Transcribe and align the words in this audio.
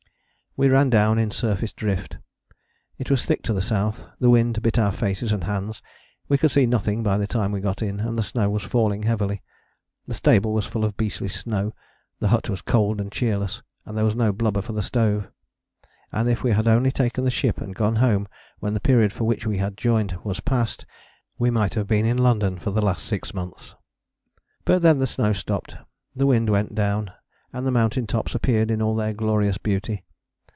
We 0.57 0.67
ran 0.67 0.89
down 0.89 1.17
in 1.17 1.31
surface 1.31 1.71
drift: 1.71 2.17
it 2.97 3.09
was 3.09 3.25
thick 3.25 3.41
to 3.43 3.53
the 3.53 3.61
south, 3.61 4.03
the 4.19 4.29
wind 4.29 4.61
bit 4.61 4.77
our 4.77 4.91
faces 4.91 5.31
and 5.31 5.45
hands; 5.45 5.81
we 6.27 6.37
could 6.37 6.51
see 6.51 6.65
nothing 6.65 7.03
by 7.03 7.17
the 7.17 7.25
time 7.25 7.53
we 7.53 7.61
got 7.61 7.81
in, 7.81 8.01
and 8.01 8.19
the 8.19 8.21
snow 8.21 8.49
was 8.49 8.63
falling 8.63 9.03
heavily. 9.03 9.41
The 10.07 10.13
stable 10.13 10.51
was 10.51 10.65
full 10.65 10.83
of 10.83 10.97
beastly 10.97 11.29
snow, 11.29 11.73
the 12.19 12.27
hut 12.27 12.49
was 12.49 12.61
cold 12.61 12.99
and 12.99 13.09
cheerless, 13.13 13.61
and 13.85 13.95
there 13.97 14.03
was 14.03 14.13
no 14.13 14.33
blubber 14.33 14.61
for 14.61 14.73
the 14.73 14.81
stove. 14.81 15.29
And 16.11 16.27
if 16.29 16.43
we 16.43 16.51
had 16.51 16.67
only 16.67 16.91
taken 16.91 17.23
the 17.23 17.31
ship 17.31 17.61
and 17.61 17.73
gone 17.73 17.95
home 17.95 18.27
when 18.59 18.73
the 18.73 18.81
period 18.81 19.13
for 19.13 19.23
which 19.23 19.47
we 19.47 19.57
had 19.57 19.77
joined 19.77 20.19
was 20.25 20.41
passed, 20.41 20.85
we 21.37 21.49
might 21.49 21.75
have 21.75 21.87
been 21.87 22.05
in 22.05 22.17
London 22.17 22.59
for 22.59 22.71
the 22.71 22.81
last 22.81 23.05
six 23.05 23.33
months! 23.33 23.73
But 24.65 24.81
then 24.81 24.99
the 24.99 25.07
snow 25.07 25.31
stopped, 25.31 25.77
the 26.13 26.25
wind 26.27 26.49
went 26.49 26.75
down, 26.75 27.13
and 27.53 27.65
the 27.65 27.71
mountain 27.71 28.05
tops 28.05 28.35
appeared 28.35 28.69
in 28.69 28.81
all 28.81 28.97
their 28.97 29.13
glorious 29.13 29.57
beauty. 29.57 30.03